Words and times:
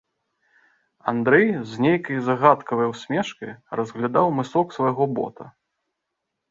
Андрэй 1.11 1.49
з 1.73 1.85
нейкай 1.87 2.17
загадкавай 2.31 2.87
усмешкай 2.95 3.55
разглядаў 3.83 4.25
мысок 4.41 4.67
свайго 4.81 5.03
бота. 5.19 5.45